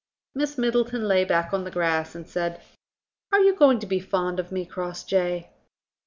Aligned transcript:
Miss 0.33 0.57
Middleton 0.57 1.07
lay 1.07 1.23
back 1.25 1.53
on 1.53 1.63
the 1.63 1.69
grass 1.69 2.15
and 2.15 2.27
said: 2.27 2.59
"Are 3.31 3.41
you 3.41 3.53
going 3.55 3.77
to 3.81 3.85
be 3.85 3.99
fond 3.99 4.39
of 4.39 4.51
me, 4.51 4.65
Crossjay?" 4.65 5.49